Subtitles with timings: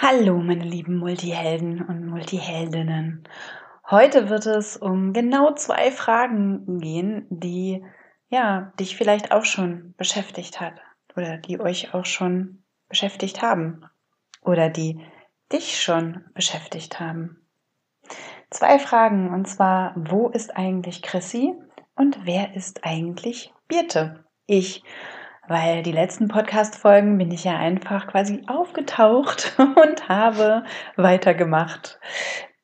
[0.00, 3.24] Hallo, meine lieben Multihelden und Multiheldinnen.
[3.90, 7.84] Heute wird es um genau zwei Fragen gehen, die
[8.28, 10.74] ja dich vielleicht auch schon beschäftigt hat
[11.16, 13.86] oder die euch auch schon beschäftigt haben
[14.42, 15.04] oder die
[15.52, 17.44] dich schon beschäftigt haben.
[18.50, 21.54] Zwei Fragen und zwar, wo ist eigentlich Chrissy
[21.96, 24.24] und wer ist eigentlich Birte?
[24.46, 24.84] Ich
[25.48, 30.64] weil die letzten Podcast-Folgen bin ich ja einfach quasi aufgetaucht und habe
[30.96, 31.98] weitergemacht,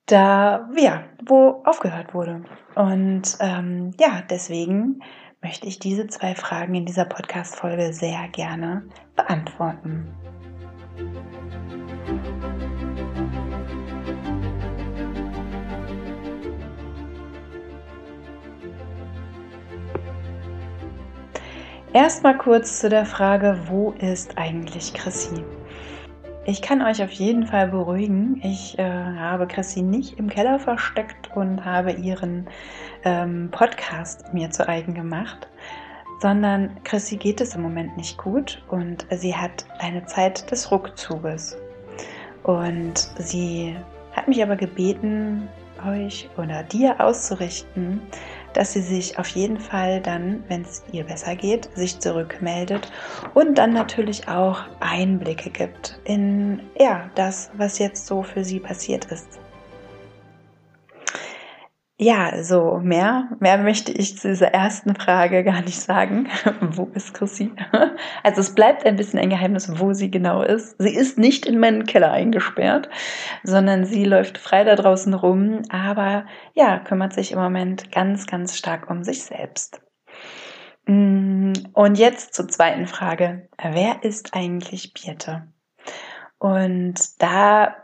[0.06, 2.44] da, ja, wo aufgehört wurde.
[2.74, 5.00] Und ähm, ja, deswegen
[5.42, 10.14] möchte ich diese zwei Fragen in dieser Podcast-Folge sehr gerne beantworten.
[21.94, 25.44] Erstmal kurz zu der Frage, wo ist eigentlich Chrissy?
[26.44, 28.40] Ich kann euch auf jeden Fall beruhigen.
[28.42, 32.48] Ich äh, habe Chrissy nicht im Keller versteckt und habe ihren
[33.04, 35.46] ähm, Podcast mir zu eigen gemacht,
[36.20, 41.56] sondern Chrissy geht es im Moment nicht gut und sie hat eine Zeit des Rückzuges.
[42.42, 43.76] Und sie
[44.16, 45.48] hat mich aber gebeten,
[45.86, 48.00] euch oder dir auszurichten,
[48.54, 52.90] dass sie sich auf jeden Fall dann, wenn es ihr besser geht, sich zurückmeldet
[53.34, 59.06] und dann natürlich auch Einblicke gibt in ja, das, was jetzt so für sie passiert
[59.06, 59.43] ist.
[61.96, 66.28] Ja, so mehr, mehr möchte ich zu dieser ersten Frage gar nicht sagen.
[66.60, 67.52] wo ist Chrissy?
[68.24, 70.74] Also es bleibt ein bisschen ein Geheimnis, wo sie genau ist.
[70.80, 72.88] Sie ist nicht in meinen Keller eingesperrt,
[73.44, 78.56] sondern sie läuft frei da draußen rum, aber ja, kümmert sich im Moment ganz, ganz
[78.56, 79.80] stark um sich selbst.
[80.86, 83.48] Mm, und jetzt zur zweiten Frage.
[83.62, 85.46] Wer ist eigentlich Birte?
[86.38, 87.76] Und da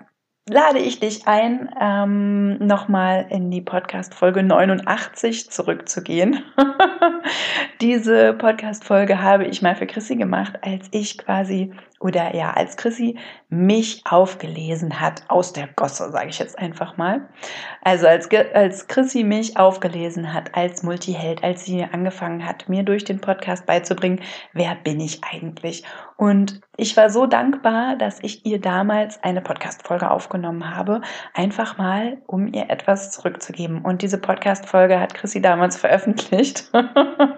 [0.50, 6.42] lade ich dich ein, ähm, nochmal in die Podcast-Folge 89 zurückzugehen.
[7.80, 13.16] Diese Podcast-Folge habe ich mal für Chrissy gemacht, als ich quasi, oder ja, als Chrissy
[13.48, 17.28] mich aufgelesen hat aus der Gosse, sage ich jetzt einfach mal.
[17.82, 23.04] Also als, als Chrissy mich aufgelesen hat als Multiheld, als sie angefangen hat, mir durch
[23.04, 24.20] den Podcast beizubringen,
[24.52, 25.84] wer bin ich eigentlich?
[26.16, 31.02] Und ich war so dankbar, dass ich ihr damals eine Podcast-Folge aufgenommen habe,
[31.34, 33.82] einfach mal, um ihr etwas zurückzugeben.
[33.82, 36.70] Und diese Podcast-Folge hat Chrissy damals veröffentlicht.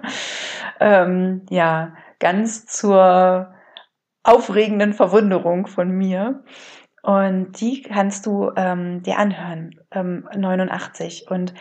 [0.81, 3.53] ähm, ja, ganz zur
[4.23, 6.45] aufregenden Verwunderung von mir.
[7.03, 11.27] Und die kannst du ähm, dir anhören, ähm, 89.
[11.29, 11.53] Und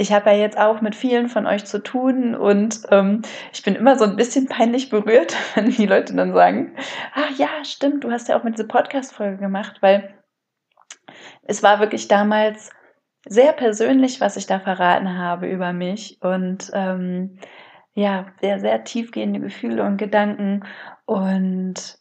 [0.00, 3.20] ich habe ja jetzt auch mit vielen von euch zu tun und ähm,
[3.52, 6.74] ich bin immer so ein bisschen peinlich berührt, wenn die Leute dann sagen,
[7.14, 10.14] ah ja, stimmt, du hast ja auch mit dieser Podcast-Folge gemacht, weil
[11.42, 12.70] es war wirklich damals
[13.28, 17.38] sehr persönlich, was ich da verraten habe über mich und ähm,
[17.92, 20.64] ja, sehr, sehr tiefgehende Gefühle und Gedanken
[21.04, 21.99] und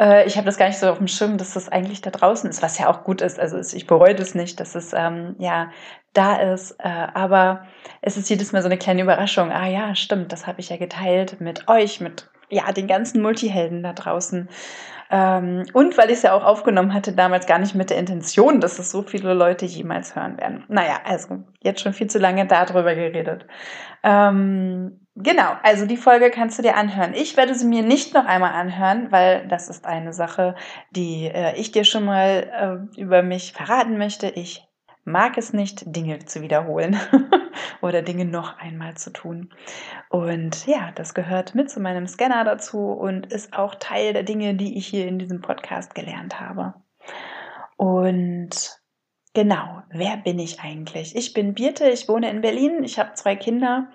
[0.00, 2.48] äh, ich habe das gar nicht so auf dem Schirm, dass das eigentlich da draußen
[2.50, 3.38] ist, was ja auch gut ist.
[3.38, 5.70] Also ich bereue das nicht, dass es ähm, ja
[6.12, 6.72] da ist.
[6.78, 7.66] Äh, aber
[8.00, 9.52] es ist jedes Mal so eine kleine Überraschung.
[9.52, 13.82] Ah ja, stimmt, das habe ich ja geteilt mit euch, mit ja den ganzen Multihelden
[13.82, 14.48] da draußen.
[15.10, 18.60] Ähm, und weil ich es ja auch aufgenommen hatte, damals gar nicht mit der Intention,
[18.60, 20.64] dass es so viele Leute jemals hören werden.
[20.68, 23.46] Naja, also jetzt schon viel zu lange darüber geredet.
[24.02, 27.14] Ähm, genau, also die Folge kannst du dir anhören.
[27.14, 30.54] Ich werde sie mir nicht noch einmal anhören, weil das ist eine Sache,
[30.90, 34.28] die äh, ich dir schon mal äh, über mich verraten möchte.
[34.28, 34.66] Ich
[35.04, 36.98] mag es nicht, Dinge zu wiederholen
[37.82, 39.50] oder Dinge noch einmal zu tun.
[40.08, 44.54] Und ja, das gehört mit zu meinem Scanner dazu und ist auch Teil der Dinge,
[44.54, 46.74] die ich hier in diesem Podcast gelernt habe.
[47.76, 48.80] Und
[49.34, 51.14] genau, wer bin ich eigentlich?
[51.16, 53.88] Ich bin Birte, ich wohne in Berlin, ich habe zwei Kinder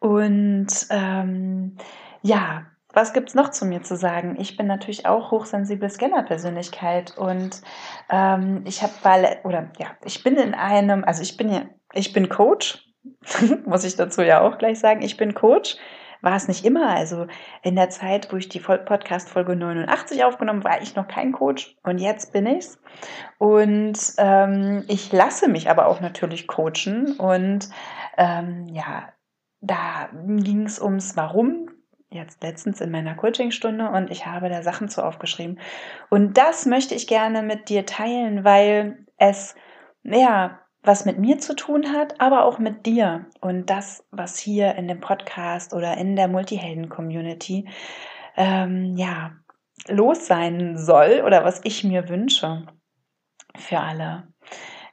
[0.00, 1.76] und ähm,
[2.22, 4.36] ja, was gibt's noch zu mir zu sagen?
[4.38, 7.62] Ich bin natürlich auch hochsensible Scanner-Persönlichkeit und
[8.08, 12.12] ähm, ich habe weil oder ja, ich bin in einem, also ich bin ja, ich
[12.12, 12.86] bin Coach,
[13.64, 15.02] muss ich dazu ja auch gleich sagen.
[15.02, 15.76] Ich bin Coach.
[16.22, 16.90] War es nicht immer.
[16.90, 17.28] Also
[17.62, 21.96] in der Zeit, wo ich die Podcast-Folge 89 aufgenommen, war ich noch kein Coach und
[21.96, 22.78] jetzt bin ich's.
[23.38, 27.70] Und ähm, ich lasse mich aber auch natürlich coachen und
[28.18, 29.08] ähm, ja,
[29.62, 31.69] da ging es ums Warum
[32.10, 35.60] jetzt letztens in meiner Coachingstunde und ich habe da Sachen zu aufgeschrieben.
[36.08, 39.54] Und das möchte ich gerne mit dir teilen, weil es,
[40.02, 44.74] ja, was mit mir zu tun hat, aber auch mit dir und das, was hier
[44.76, 47.68] in dem Podcast oder in der Multihelden-Community,
[48.36, 49.32] ähm, ja,
[49.88, 52.66] los sein soll oder was ich mir wünsche
[53.56, 54.28] für alle.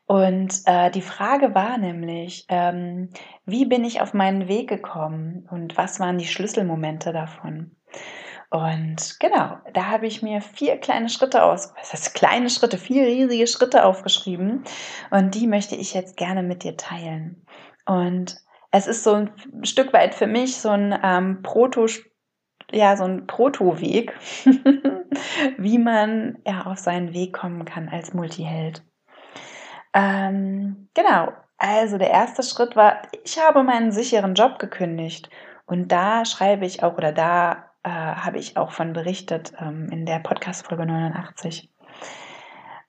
[0.08, 3.10] Und äh, die Frage war nämlich, ähm,
[3.46, 7.76] wie bin ich auf meinen Weg gekommen und was waren die Schlüsselmomente davon?
[8.50, 13.06] Und genau, da habe ich mir vier kleine Schritte aus, was heißt kleine Schritte, vier
[13.06, 14.64] riesige Schritte aufgeschrieben
[15.12, 17.46] und die möchte ich jetzt gerne mit dir teilen.
[17.86, 18.38] Und
[18.72, 19.32] es ist so ein
[19.64, 21.88] Stück weit für mich so ein ähm, Proto,
[22.72, 24.14] ja, so ein Proto-Weg,
[25.58, 28.87] wie man ja auf seinen Weg kommen kann als Multiheld.
[29.98, 35.30] Ähm, genau, also der erste Schritt war, ich habe meinen sicheren Job gekündigt.
[35.66, 40.06] Und da schreibe ich auch, oder da äh, habe ich auch von berichtet ähm, in
[40.06, 41.74] der Podcast-Folge 89.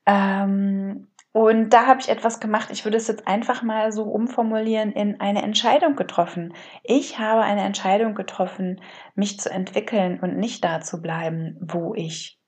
[0.05, 4.93] Ähm, und da habe ich etwas gemacht, ich würde es jetzt einfach mal so umformulieren
[4.93, 6.52] in eine Entscheidung getroffen.
[6.82, 8.82] Ich habe eine Entscheidung getroffen,
[9.14, 12.38] mich zu entwickeln und nicht da zu bleiben, wo ich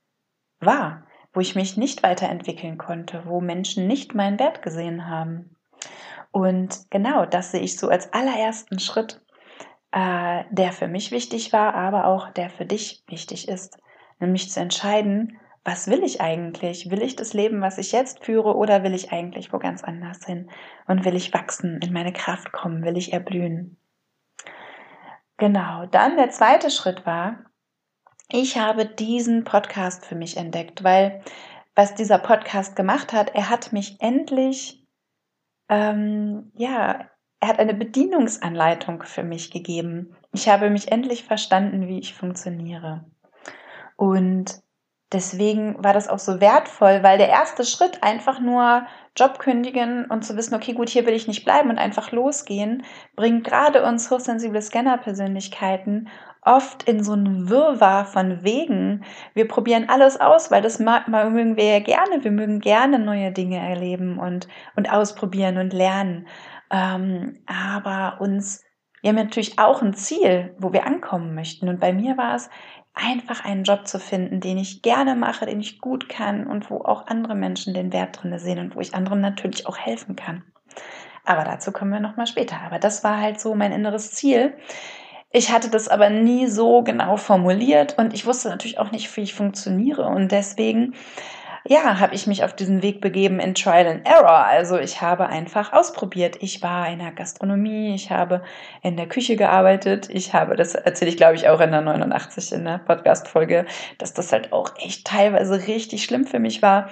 [0.60, 5.56] war wo ich mich nicht weiterentwickeln konnte, wo Menschen nicht meinen Wert gesehen haben.
[6.32, 9.20] Und genau das sehe ich so als allerersten Schritt,
[9.92, 13.78] äh, der für mich wichtig war, aber auch der für dich wichtig ist,
[14.20, 16.90] nämlich zu entscheiden, was will ich eigentlich?
[16.90, 20.24] Will ich das Leben, was ich jetzt führe, oder will ich eigentlich wo ganz anders
[20.24, 20.50] hin?
[20.86, 23.76] Und will ich wachsen, in meine Kraft kommen, will ich erblühen?
[25.36, 27.49] Genau, dann der zweite Schritt war,
[28.32, 31.22] ich habe diesen Podcast für mich entdeckt, weil
[31.74, 34.86] was dieser Podcast gemacht hat, er hat mich endlich,
[35.68, 37.08] ähm, ja,
[37.40, 40.14] er hat eine Bedienungsanleitung für mich gegeben.
[40.32, 43.06] Ich habe mich endlich verstanden, wie ich funktioniere.
[43.96, 44.60] Und
[45.12, 48.86] deswegen war das auch so wertvoll, weil der erste Schritt einfach nur
[49.16, 52.84] Job kündigen und zu wissen, okay, gut, hier will ich nicht bleiben und einfach losgehen,
[53.16, 56.08] bringt gerade uns hochsensible Scanner-Persönlichkeiten
[56.42, 59.04] oft in so einen Wirrwarr von Wegen.
[59.34, 62.24] Wir probieren alles aus, weil das mögen wir ja gerne.
[62.24, 66.26] Wir mögen gerne neue Dinge erleben und, und ausprobieren und lernen.
[66.70, 68.64] Ähm, aber uns,
[69.02, 71.68] wir haben natürlich auch ein Ziel, wo wir ankommen möchten.
[71.68, 72.48] Und bei mir war es
[72.94, 76.78] einfach einen Job zu finden, den ich gerne mache, den ich gut kann und wo
[76.78, 80.44] auch andere Menschen den Wert drin sehen und wo ich anderen natürlich auch helfen kann.
[81.24, 82.60] Aber dazu kommen wir nochmal später.
[82.62, 84.54] Aber das war halt so mein inneres Ziel.
[85.32, 89.22] Ich hatte das aber nie so genau formuliert und ich wusste natürlich auch nicht, wie
[89.22, 90.94] ich funktioniere und deswegen
[91.68, 94.46] ja, habe ich mich auf diesen Weg begeben in Trial and Error.
[94.46, 96.38] Also ich habe einfach ausprobiert.
[96.40, 98.42] Ich war in der Gastronomie, ich habe
[98.82, 100.08] in der Küche gearbeitet.
[100.10, 103.66] Ich habe, das erzähle ich glaube ich auch in der 89 in der Podcast-Folge,
[103.98, 106.88] dass das halt auch echt teilweise richtig schlimm für mich war,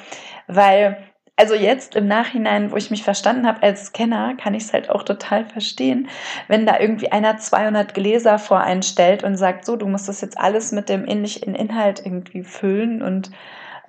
[0.47, 0.99] weil
[1.39, 4.91] also jetzt im Nachhinein, wo ich mich verstanden habe als Scanner, kann ich es halt
[4.91, 6.09] auch total verstehen,
[6.49, 10.21] wenn da irgendwie einer 200 Gläser vor einen stellt und sagt, so, du musst das
[10.21, 13.31] jetzt alles mit dem ähnlichen Inhalt irgendwie füllen und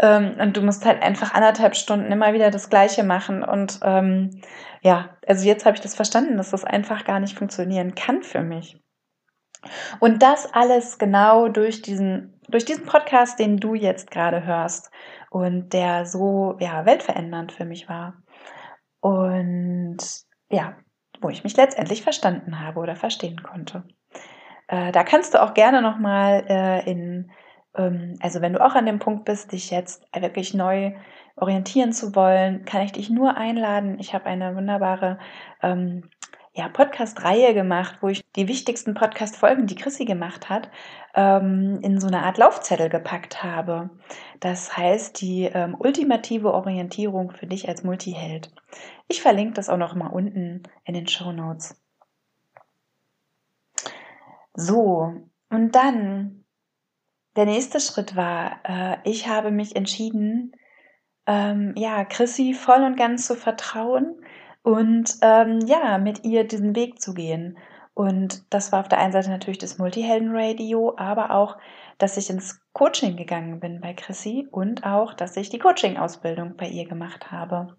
[0.01, 3.43] ähm, und du musst halt einfach anderthalb Stunden immer wieder das Gleiche machen.
[3.43, 4.41] Und ähm,
[4.81, 8.41] ja, also jetzt habe ich das verstanden, dass das einfach gar nicht funktionieren kann für
[8.41, 8.79] mich.
[9.99, 14.89] Und das alles genau durch diesen, durch diesen Podcast, den du jetzt gerade hörst
[15.29, 18.21] und der so, ja, weltverändernd für mich war.
[18.99, 19.97] Und
[20.49, 20.77] ja,
[21.21, 23.83] wo ich mich letztendlich verstanden habe oder verstehen konnte.
[24.67, 27.31] Äh, da kannst du auch gerne nochmal äh, in
[27.75, 30.93] ähm, also wenn du auch an dem Punkt bist, dich jetzt wirklich neu
[31.35, 33.97] orientieren zu wollen, kann ich dich nur einladen.
[33.99, 35.19] Ich habe eine wunderbare
[35.61, 36.09] ähm,
[36.59, 40.69] ja, Podcast-Reihe gemacht, wo ich die wichtigsten Podcast-Folgen, die Chrissy gemacht hat,
[41.15, 43.89] ähm, in so eine Art Laufzettel gepackt habe.
[44.41, 48.51] Das heißt, die ähm, ultimative Orientierung für dich als Multiheld.
[49.07, 51.81] Ich verlinke das auch noch mal unten in den Show Notes.
[54.53, 55.13] So,
[55.49, 56.43] und dann
[57.37, 60.51] der nächste Schritt war, äh, ich habe mich entschieden,
[61.25, 64.21] ähm, ja, Chrissy voll und ganz zu vertrauen
[64.63, 67.57] und ähm, ja, mit ihr diesen Weg zu gehen.
[67.93, 71.57] Und das war auf der einen Seite natürlich das Multihelden-Radio, aber auch,
[71.97, 76.67] dass ich ins Coaching gegangen bin bei Chrissy und auch, dass ich die Coaching-Ausbildung bei
[76.67, 77.75] ihr gemacht habe.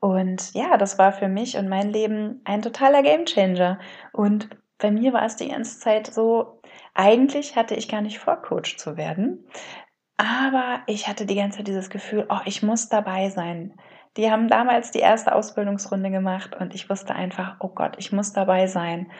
[0.00, 3.78] Und ja, das war für mich und mein Leben ein totaler Gamechanger.
[4.12, 4.48] Und
[4.78, 6.60] bei mir war es die ganze Zeit so,
[6.94, 9.46] eigentlich hatte ich gar nicht vor, Coach zu werden,
[10.16, 13.74] aber ich hatte die ganze Zeit dieses Gefühl, oh, ich muss dabei sein.
[14.16, 18.32] Die haben damals die erste Ausbildungsrunde gemacht und ich wusste einfach, oh Gott, ich muss
[18.32, 19.10] dabei sein.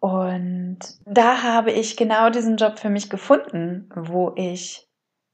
[0.00, 4.86] Und da habe ich genau diesen Job für mich gefunden, wo ich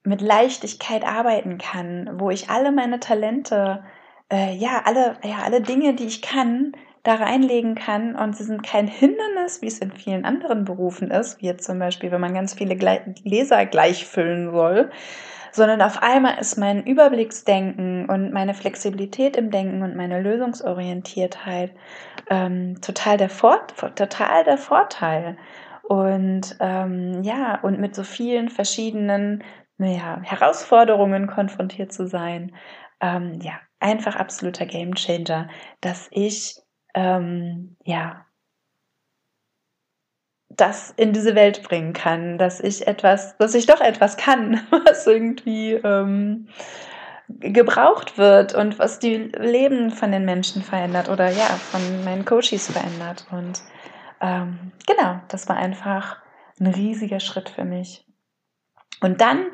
[0.05, 3.85] mit Leichtigkeit arbeiten kann, wo ich alle meine Talente,
[4.33, 8.63] äh, ja, alle, ja, alle Dinge, die ich kann, da reinlegen kann und sie sind
[8.63, 12.33] kein Hindernis, wie es in vielen anderen Berufen ist, wie jetzt zum Beispiel, wenn man
[12.33, 12.75] ganz viele
[13.25, 14.91] Leser gleich füllen soll,
[15.55, 21.73] sondern auf einmal ist mein Überblicksdenken und meine Flexibilität im Denken und meine Lösungsorientiertheit
[22.29, 23.31] ähm, total, der
[23.95, 25.37] total der Vorteil.
[25.85, 29.45] Und ähm, ja, und mit so vielen verschiedenen
[29.79, 32.57] naja, Herausforderungen konfrontiert zu sein,
[33.01, 35.49] ähm, ja, einfach absoluter Gamechanger,
[35.81, 36.57] dass ich
[36.95, 38.27] ähm, ja
[40.57, 45.07] das in diese Welt bringen kann, dass ich etwas, dass ich doch etwas kann, was
[45.07, 46.49] irgendwie ähm,
[47.29, 52.71] gebraucht wird und was die Leben von den Menschen verändert oder ja, von meinen Coaches
[52.71, 53.27] verändert.
[53.31, 53.63] Und
[54.21, 56.19] ähm, genau, das war einfach
[56.61, 58.07] ein riesiger Schritt für mich.
[59.01, 59.47] Und dann,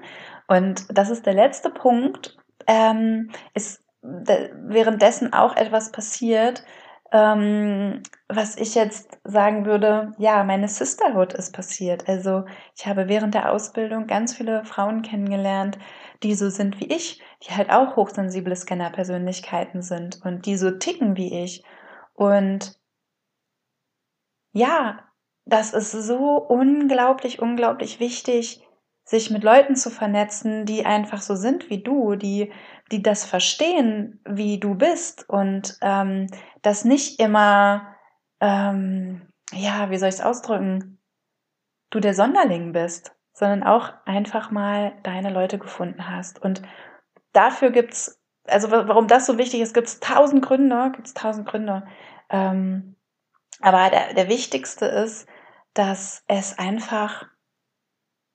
[0.49, 6.64] und das ist der letzte Punkt, ähm, ist währenddessen auch etwas passiert,
[7.12, 12.09] ähm, was ich jetzt sagen würde, ja, meine Sisterhood ist passiert.
[12.09, 12.45] Also
[12.76, 15.79] ich habe während der Ausbildung ganz viele Frauen kennengelernt,
[16.23, 21.17] die so sind wie ich, die halt auch hochsensible Scanner-Persönlichkeiten sind und die so ticken
[21.17, 21.64] wie ich.
[22.14, 22.79] Und
[24.52, 25.05] ja,
[25.47, 28.62] das ist so unglaublich, unglaublich wichtig,
[29.11, 32.52] sich mit Leuten zu vernetzen, die einfach so sind wie du, die,
[32.93, 36.29] die das verstehen, wie du bist und ähm,
[36.62, 37.97] das nicht immer,
[38.38, 41.00] ähm, ja, wie soll ich es ausdrücken,
[41.90, 46.40] du der Sonderling bist, sondern auch einfach mal deine Leute gefunden hast.
[46.40, 46.62] Und
[47.33, 51.85] dafür gibt's, also warum das so wichtig ist, gibt's tausend Gründe, gibt's tausend Gründe.
[52.29, 52.95] Ähm,
[53.61, 55.26] aber der, der wichtigste ist,
[55.75, 57.26] dass es einfach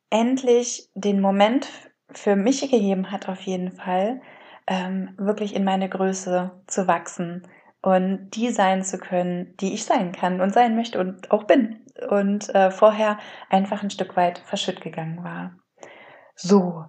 [0.09, 1.67] endlich den Moment
[2.11, 4.21] für mich gegeben hat, auf jeden Fall,
[4.67, 7.47] ähm, wirklich in meine Größe zu wachsen
[7.81, 11.85] und die sein zu können, die ich sein kann und sein möchte und auch bin.
[12.09, 13.19] Und äh, vorher
[13.49, 15.55] einfach ein Stück weit verschütt gegangen war.
[16.35, 16.85] So,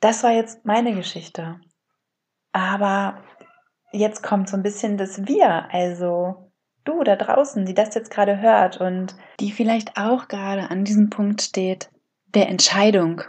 [0.00, 1.58] das war jetzt meine Geschichte.
[2.52, 3.22] Aber
[3.92, 6.52] jetzt kommt so ein bisschen das Wir, also
[6.84, 11.10] du da draußen, die das jetzt gerade hört und die vielleicht auch gerade an diesem
[11.10, 11.90] Punkt steht,
[12.36, 13.22] der Entscheidung.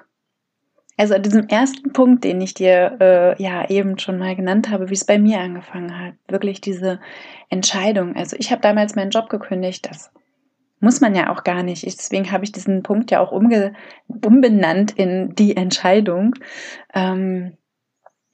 [0.97, 4.89] Also an diesem ersten Punkt, den ich dir äh, ja eben schon mal genannt habe,
[4.89, 6.99] wie es bei mir angefangen hat, wirklich diese
[7.49, 8.15] Entscheidung.
[8.15, 10.11] Also ich habe damals meinen Job gekündigt, das
[10.79, 11.85] muss man ja auch gar nicht.
[11.85, 13.73] Ich, deswegen habe ich diesen Punkt ja auch umge
[14.07, 16.33] umbenannt in die Entscheidung.
[16.93, 17.57] Ähm,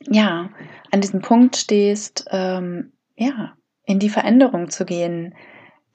[0.09, 0.49] ja,
[0.91, 3.53] an diesem Punkt stehst, ähm, ja,
[3.85, 5.35] in die Veränderung zu gehen,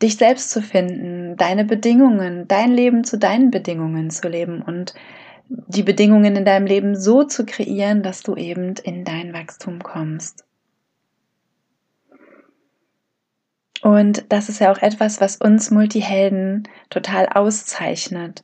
[0.03, 4.95] dich selbst zu finden, deine Bedingungen, dein Leben zu deinen Bedingungen zu leben und
[5.49, 10.45] die Bedingungen in deinem Leben so zu kreieren, dass du eben in dein Wachstum kommst.
[13.83, 18.43] Und das ist ja auch etwas, was uns Multihelden total auszeichnet,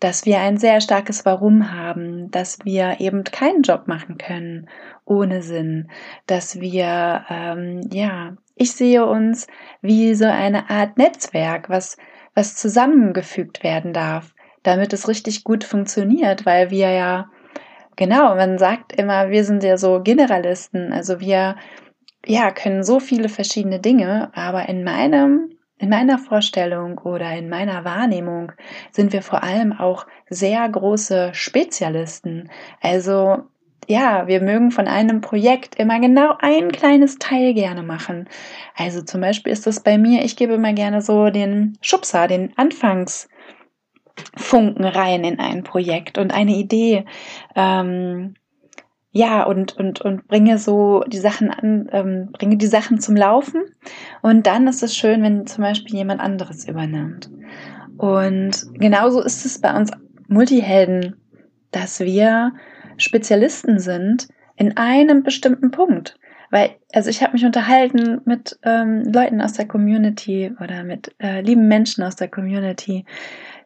[0.00, 4.68] dass wir ein sehr starkes Warum haben, dass wir eben keinen Job machen können
[5.08, 5.90] ohne Sinn,
[6.26, 9.46] dass wir ähm, ja ich sehe uns
[9.80, 11.96] wie so eine Art Netzwerk, was,
[12.34, 17.30] was zusammengefügt werden darf, damit es richtig gut funktioniert, weil wir ja,
[17.96, 21.56] genau, man sagt immer, wir sind ja so Generalisten, also wir,
[22.26, 27.84] ja, können so viele verschiedene Dinge, aber in meinem in meiner Vorstellung oder in meiner
[27.84, 28.50] Wahrnehmung
[28.90, 32.50] sind wir vor allem auch sehr große Spezialisten.
[32.80, 33.44] Also
[33.88, 38.28] ja, wir mögen von einem Projekt immer genau ein kleines Teil gerne machen.
[38.76, 42.52] Also zum Beispiel ist das bei mir, ich gebe immer gerne so den Schubser, den
[42.58, 47.06] Anfangsfunken rein in ein Projekt und eine Idee.
[47.56, 48.34] Ähm,
[49.10, 53.62] ja, und, und, und bringe so die Sachen an, ähm, bringe die Sachen zum Laufen.
[54.20, 57.30] Und dann ist es schön, wenn zum Beispiel jemand anderes übernimmt.
[57.96, 59.90] Und genauso ist es bei uns
[60.28, 61.16] Multihelden,
[61.70, 62.52] dass wir
[62.98, 66.18] Spezialisten sind in einem bestimmten Punkt.
[66.50, 71.42] Weil, also ich habe mich unterhalten mit ähm, Leuten aus der Community oder mit äh,
[71.42, 73.04] lieben Menschen aus der Community,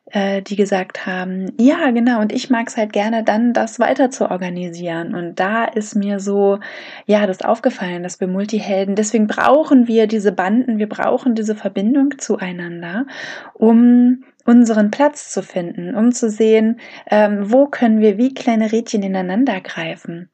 [0.07, 4.11] äh, die gesagt haben, ja, genau, und ich mag es halt gerne dann, das weiter
[4.11, 5.15] zu organisieren.
[5.15, 6.59] Und da ist mir so,
[7.07, 12.19] ja, das aufgefallen, dass wir Multihelden, deswegen brauchen wir diese Banden, wir brauchen diese Verbindung
[12.19, 13.07] zueinander,
[13.55, 16.81] um unseren Platz zu finden, um zu sehen,
[17.11, 20.31] ähm, wo können wir wie kleine Rädchen ineinander greifen.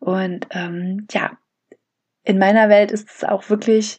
[0.00, 1.32] Und ähm, ja,
[2.24, 3.98] in meiner Welt ist es auch wirklich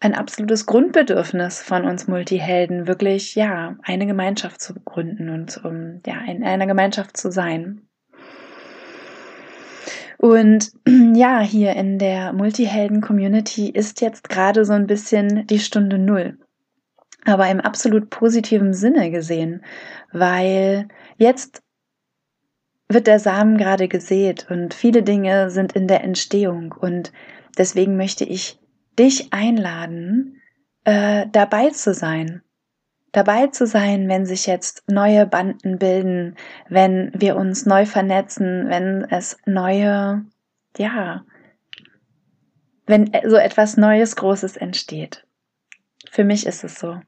[0.00, 6.20] ein absolutes Grundbedürfnis von uns Multihelden, wirklich ja eine Gemeinschaft zu gründen und um ja
[6.26, 7.82] in einer Gemeinschaft zu sein.
[10.16, 10.72] Und
[11.14, 16.38] ja, hier in der Multihelden-Community ist jetzt gerade so ein bisschen die Stunde Null.
[17.24, 19.62] Aber im absolut positiven Sinne gesehen,
[20.12, 21.62] weil jetzt
[22.88, 27.12] wird der Samen gerade gesät und viele Dinge sind in der Entstehung und
[27.56, 28.58] deswegen möchte ich
[28.98, 30.40] dich einladen,
[30.84, 32.42] äh, dabei zu sein.
[33.12, 36.36] Dabei zu sein, wenn sich jetzt neue Banden bilden,
[36.68, 40.24] wenn wir uns neu vernetzen, wenn es neue,
[40.76, 41.24] ja,
[42.86, 45.26] wenn so etwas Neues, Großes entsteht.
[46.10, 47.00] Für mich ist es so.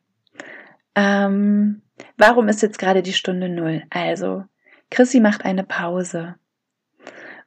[0.95, 1.83] Ähm,
[2.17, 3.83] warum ist jetzt gerade die Stunde Null?
[3.91, 4.45] Also,
[4.91, 6.37] Chrissy macht eine Pause.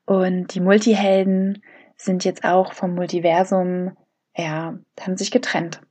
[0.05, 1.63] Und die Multihelden
[1.97, 3.95] sind jetzt auch vom Multiversum,
[4.35, 5.81] ja, haben sich getrennt.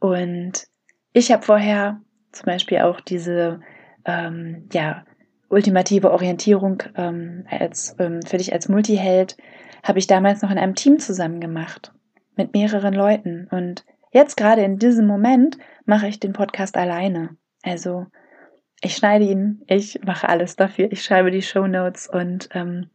[0.00, 0.66] Und
[1.12, 2.00] ich habe vorher
[2.32, 3.60] zum Beispiel auch diese,
[4.04, 5.04] ähm, ja,
[5.48, 9.36] ultimative Orientierung ähm, als, ähm, für dich als Multiheld,
[9.82, 11.92] habe ich damals noch in einem Team zusammen gemacht.
[12.36, 13.48] Mit mehreren Leuten.
[13.50, 17.36] Und jetzt gerade in diesem Moment mache ich den Podcast alleine.
[17.62, 18.06] Also
[18.80, 22.90] ich schneide ihn, ich mache alles dafür, ich schreibe die Show Notes und ähm,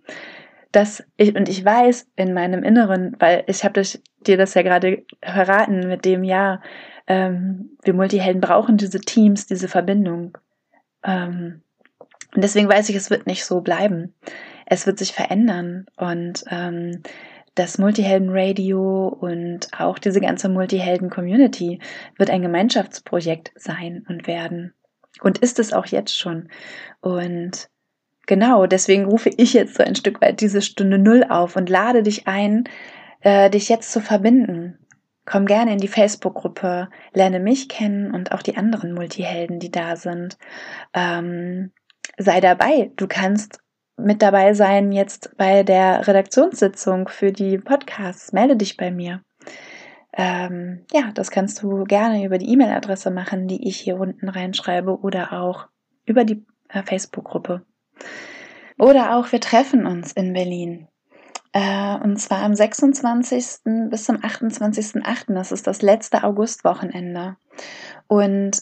[0.71, 3.81] das ich und ich weiß in meinem Inneren, weil ich habe
[4.25, 6.61] dir das ja gerade verraten mit dem ja,
[7.07, 10.37] ähm, wir Multihelden brauchen diese Teams, diese Verbindung.
[11.03, 11.61] Ähm,
[12.33, 14.15] und deswegen weiß ich, es wird nicht so bleiben.
[14.65, 17.03] Es wird sich verändern und ähm,
[17.55, 21.79] das Multihelden-Radio und auch diese ganze Multihelden-Community
[22.17, 24.73] wird ein Gemeinschaftsprojekt sein und werden.
[25.21, 26.49] Und ist es auch jetzt schon.
[27.01, 27.69] Und
[28.25, 32.01] genau, deswegen rufe ich jetzt so ein Stück weit diese Stunde Null auf und lade
[32.01, 32.63] dich ein,
[33.21, 34.79] äh, dich jetzt zu verbinden.
[35.25, 39.95] Komm gerne in die Facebook-Gruppe, lerne mich kennen und auch die anderen Multihelden, die da
[39.95, 40.37] sind.
[40.93, 41.71] Ähm,
[42.17, 42.91] sei dabei.
[42.97, 43.62] Du kannst
[43.97, 48.33] mit dabei sein jetzt bei der Redaktionssitzung für die Podcasts.
[48.33, 49.21] Melde dich bei mir.
[50.15, 54.99] Ähm, ja, das kannst du gerne über die E-Mail-Adresse machen, die ich hier unten reinschreibe
[54.99, 55.67] oder auch
[56.05, 57.65] über die äh, Facebook-Gruppe.
[58.77, 60.87] Oder auch wir treffen uns in Berlin.
[61.51, 63.89] Äh, und zwar am 26.
[63.89, 65.33] bis zum 28.8.
[65.33, 67.37] Das ist das letzte Augustwochenende.
[68.07, 68.59] Und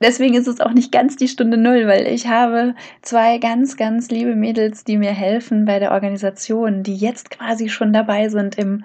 [0.00, 4.10] deswegen ist es auch nicht ganz die Stunde Null, weil ich habe zwei ganz, ganz
[4.10, 8.84] liebe Mädels, die mir helfen bei der Organisation, die jetzt quasi schon dabei sind im,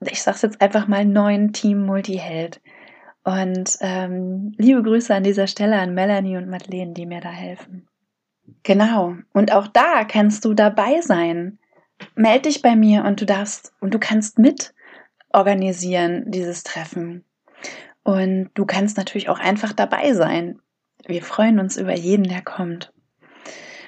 [0.00, 2.60] ich sag's jetzt einfach mal, neuen Team Multiheld.
[3.22, 7.86] Und ähm, liebe Grüße an dieser Stelle an Melanie und Madeleine, die mir da helfen.
[8.62, 9.14] Genau.
[9.32, 11.58] Und auch da kannst du dabei sein.
[12.14, 14.74] Meld dich bei mir und du darfst und du kannst mit
[15.32, 17.24] organisieren dieses Treffen.
[18.02, 20.60] Und du kannst natürlich auch einfach dabei sein.
[21.06, 22.92] Wir freuen uns über jeden, der kommt.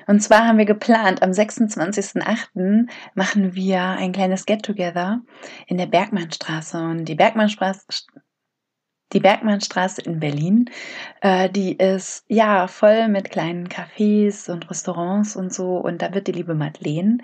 [0.06, 2.88] Und zwar haben wir geplant, am 26.08.
[3.14, 5.22] machen wir ein kleines Get-Together
[5.66, 6.78] in der Bergmannstraße.
[6.78, 7.84] Und die Bergmannstraße,
[9.12, 10.70] die Bergmannstraße in Berlin,
[11.20, 15.76] äh, die ist ja voll mit kleinen Cafés und Restaurants und so.
[15.76, 17.18] Und da wird die liebe Madeleine,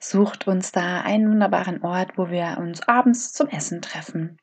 [0.00, 4.38] sucht uns da einen wunderbaren Ort, wo wir uns abends zum Essen treffen.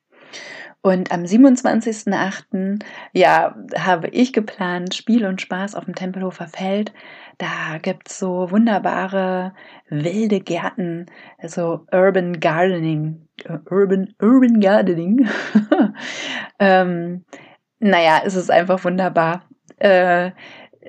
[0.82, 2.82] Und am 27.08.
[3.12, 6.92] ja, habe ich geplant, Spiel und Spaß auf dem Tempelhofer Feld.
[7.38, 9.54] Da gibt's so wunderbare
[9.88, 11.06] wilde Gärten,
[11.44, 13.28] so Urban Gardening.
[13.70, 15.28] Urban, Urban Gardening.
[16.58, 17.24] ähm,
[17.78, 19.44] naja, es ist einfach wunderbar.
[19.78, 20.32] Äh,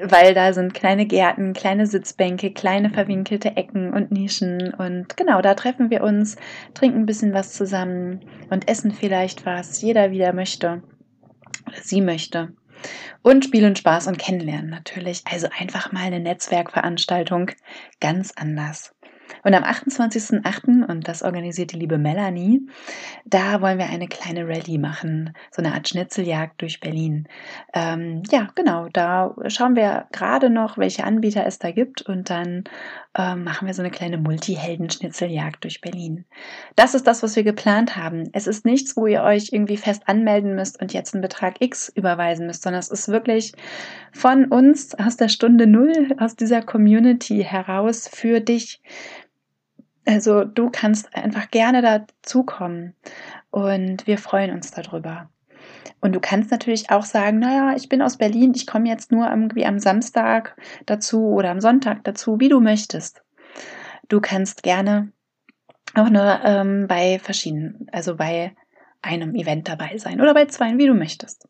[0.01, 5.53] weil da sind kleine Gärten, kleine Sitzbänke, kleine verwinkelte Ecken und Nischen und genau, da
[5.53, 6.35] treffen wir uns,
[6.73, 10.81] trinken ein bisschen was zusammen und essen vielleicht was, jeder wieder möchte
[11.67, 12.53] oder sie möchte.
[13.21, 15.23] Und Spiel und Spaß und Kennenlernen natürlich.
[15.31, 17.51] Also einfach mal eine Netzwerkveranstaltung
[18.01, 18.92] ganz anders.
[19.43, 22.67] Und am 28.08., und das organisiert die liebe Melanie,
[23.25, 27.27] da wollen wir eine kleine Rallye machen, so eine Art Schnitzeljagd durch Berlin.
[27.73, 32.63] Ähm, ja, genau, da schauen wir gerade noch, welche Anbieter es da gibt und dann
[33.15, 36.25] ähm, machen wir so eine kleine Multihelden-Schnitzeljagd durch Berlin.
[36.75, 38.29] Das ist das, was wir geplant haben.
[38.33, 41.89] Es ist nichts, wo ihr euch irgendwie fest anmelden müsst und jetzt einen Betrag X
[41.89, 43.53] überweisen müsst, sondern es ist wirklich
[44.11, 48.81] von uns aus der Stunde Null, aus dieser Community heraus für dich
[50.05, 52.95] also du kannst einfach gerne dazukommen
[53.51, 55.29] und wir freuen uns darüber.
[56.01, 59.29] Und du kannst natürlich auch sagen, naja, ich bin aus Berlin, ich komme jetzt nur
[59.29, 63.23] irgendwie am Samstag dazu oder am Sonntag dazu, wie du möchtest.
[64.09, 65.13] Du kannst gerne
[65.95, 68.53] auch nur ähm, bei verschiedenen, also bei
[69.01, 71.47] einem Event dabei sein oder bei zwei, wie du möchtest.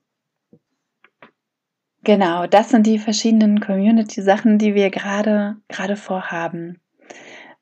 [2.04, 6.82] Genau, das sind die verschiedenen Community-Sachen, die wir gerade gerade vorhaben.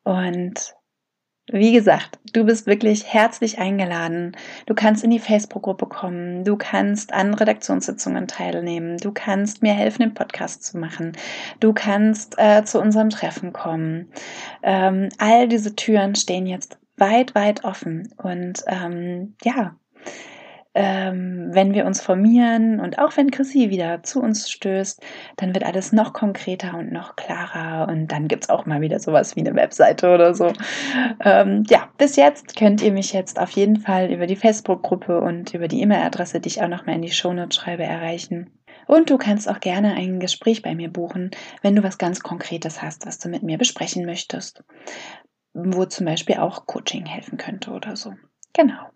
[0.04, 0.74] Und
[1.52, 4.36] wie gesagt, du bist wirklich herzlich eingeladen.
[4.66, 10.02] Du kannst in die Facebook-Gruppe kommen, du kannst an Redaktionssitzungen teilnehmen, du kannst mir helfen,
[10.02, 11.14] den Podcast zu machen,
[11.60, 14.12] du kannst äh, zu unserem Treffen kommen.
[14.64, 18.14] Ähm, all diese Türen stehen jetzt weit, weit offen.
[18.18, 19.76] Und ähm, ja,
[20.74, 25.02] ähm, wenn wir uns formieren und auch wenn Chrissy wieder zu uns stößt,
[25.36, 29.00] dann wird alles noch konkreter und noch klarer und dann gibt es auch mal wieder
[29.00, 30.54] sowas wie eine Webseite oder so.
[31.24, 35.54] Ähm, ja, bis jetzt könnt ihr mich jetzt auf jeden Fall über die Facebook-Gruppe und
[35.54, 38.50] über die E-Mail-Adresse, die ich auch noch mal in die Shownotes schreibe, erreichen.
[38.88, 41.32] Und du kannst auch gerne ein Gespräch bei mir buchen,
[41.62, 44.64] wenn du was ganz Konkretes hast, was du mit mir besprechen möchtest,
[45.54, 48.14] wo zum Beispiel auch Coaching helfen könnte oder so.
[48.54, 48.90] Genau.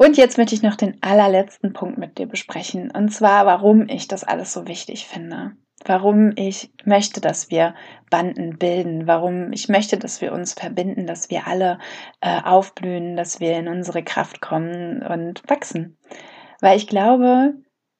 [0.00, 2.90] Und jetzt möchte ich noch den allerletzten Punkt mit dir besprechen.
[2.90, 5.52] Und zwar, warum ich das alles so wichtig finde.
[5.84, 7.74] Warum ich möchte, dass wir
[8.08, 9.06] Banden bilden.
[9.06, 11.78] Warum ich möchte, dass wir uns verbinden, dass wir alle
[12.22, 15.98] äh, aufblühen, dass wir in unsere Kraft kommen und wachsen.
[16.62, 17.52] Weil ich glaube,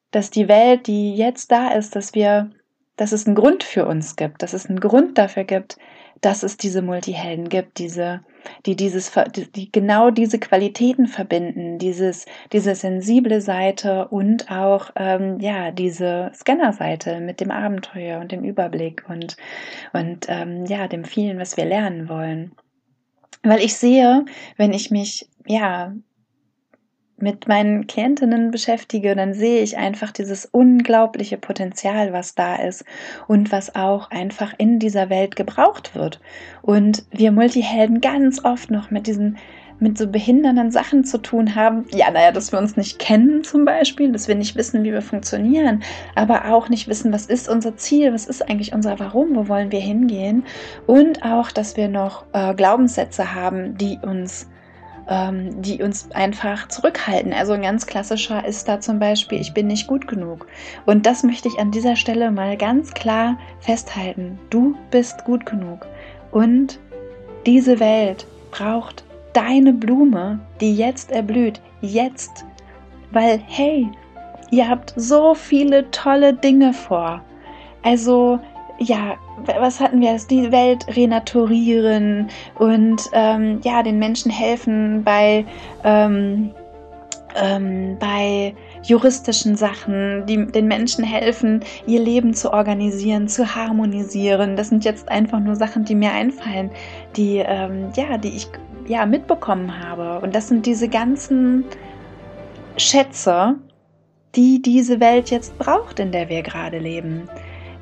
[0.09, 2.49] dass die Welt, die jetzt da ist, dass wir,
[2.95, 5.77] dass es einen Grund für uns gibt, dass es einen Grund dafür gibt,
[6.19, 8.21] dass es diese Multihelden gibt, diese,
[8.65, 9.11] die dieses,
[9.55, 17.19] die genau diese Qualitäten verbinden, dieses, diese sensible Seite und auch, ähm, ja, diese Scanner-Seite
[17.19, 19.37] mit dem Abenteuer und dem Überblick und,
[19.93, 22.51] und, ähm, ja, dem vielen, was wir lernen wollen.
[23.43, 24.25] Weil ich sehe,
[24.57, 25.93] wenn ich mich, ja,
[27.21, 32.85] mit meinen Klientinnen beschäftige, dann sehe ich einfach dieses unglaubliche Potenzial, was da ist
[33.27, 36.19] und was auch einfach in dieser Welt gebraucht wird.
[36.61, 39.37] Und wir Multihelden ganz oft noch mit diesen
[39.81, 41.85] mit so behindernden Sachen zu tun haben.
[41.91, 45.01] Ja, naja, dass wir uns nicht kennen zum Beispiel, dass wir nicht wissen, wie wir
[45.01, 45.81] funktionieren,
[46.13, 49.71] aber auch nicht wissen, was ist unser Ziel, was ist eigentlich unser Warum, wo wollen
[49.71, 50.43] wir hingehen
[50.85, 54.50] und auch, dass wir noch äh, Glaubenssätze haben, die uns
[55.07, 57.33] ähm, die uns einfach zurückhalten.
[57.33, 60.47] Also ein ganz klassischer ist da zum Beispiel, ich bin nicht gut genug.
[60.85, 64.39] Und das möchte ich an dieser Stelle mal ganz klar festhalten.
[64.49, 65.87] Du bist gut genug.
[66.31, 66.79] Und
[67.45, 71.61] diese Welt braucht deine Blume, die jetzt erblüht.
[71.81, 72.45] Jetzt.
[73.11, 73.89] Weil, hey,
[74.51, 77.21] ihr habt so viele tolle Dinge vor.
[77.83, 78.39] Also
[78.77, 79.15] ja,
[79.47, 80.17] was hatten wir?
[80.29, 82.27] Die Welt renaturieren
[82.57, 85.45] und ähm, ja, den Menschen helfen bei,
[85.83, 86.51] ähm,
[87.35, 94.55] ähm, bei juristischen Sachen, die den Menschen helfen, ihr Leben zu organisieren, zu harmonisieren.
[94.55, 96.71] Das sind jetzt einfach nur Sachen, die mir einfallen,
[97.15, 98.47] die ähm, ja, die ich
[98.87, 100.19] ja mitbekommen habe.
[100.25, 101.65] Und das sind diese ganzen
[102.77, 103.55] Schätze,
[104.35, 107.29] die diese Welt jetzt braucht, in der wir gerade leben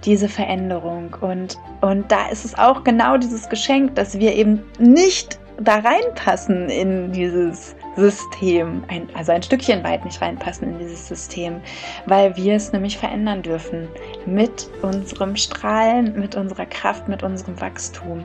[0.06, 1.16] diese Veränderung.
[1.22, 6.70] Und, und da ist es auch genau dieses Geschenk, dass wir eben nicht da reinpassen
[6.70, 11.60] in dieses System, ein, also ein Stückchen weit nicht reinpassen in dieses System,
[12.06, 13.88] weil wir es nämlich verändern dürfen
[14.26, 18.24] mit unserem Strahlen, mit unserer Kraft, mit unserem Wachstum.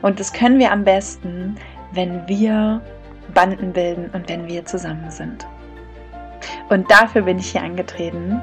[0.00, 1.56] Und das können wir am besten,
[1.92, 2.80] wenn wir
[3.34, 5.46] Banden bilden und wenn wir zusammen sind.
[6.68, 8.40] Und dafür bin ich hier angetreten,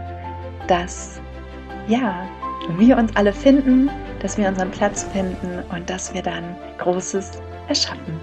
[0.68, 1.20] dass
[1.88, 2.28] ja,
[2.78, 3.90] wir uns alle finden,
[4.20, 8.20] dass wir unseren Platz finden und dass wir dann Großes erschaffen,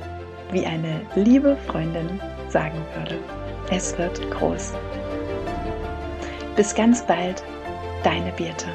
[0.50, 3.18] wie eine liebe Freundin sagen würde.
[3.70, 4.74] Es wird groß.
[6.56, 7.42] Bis ganz bald,
[8.02, 8.66] deine Birte.